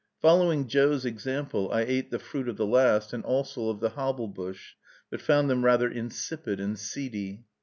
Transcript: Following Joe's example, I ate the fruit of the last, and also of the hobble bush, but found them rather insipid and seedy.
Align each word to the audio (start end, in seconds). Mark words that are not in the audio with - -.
Following 0.19 0.65
Joe's 0.65 1.05
example, 1.05 1.71
I 1.71 1.81
ate 1.81 2.09
the 2.09 2.17
fruit 2.17 2.49
of 2.49 2.57
the 2.57 2.65
last, 2.65 3.13
and 3.13 3.23
also 3.23 3.69
of 3.69 3.81
the 3.81 3.89
hobble 3.89 4.27
bush, 4.29 4.73
but 5.11 5.21
found 5.21 5.47
them 5.47 5.63
rather 5.63 5.91
insipid 5.91 6.59
and 6.59 6.79
seedy. 6.79 7.45